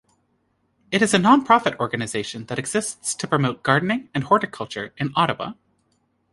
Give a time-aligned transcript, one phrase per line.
[0.89, 5.53] It is a non-profit organization that exists to promote gardening and horticulture in Ottawa.